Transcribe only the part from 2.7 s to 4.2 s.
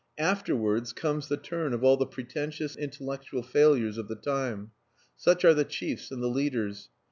intellectual failures of the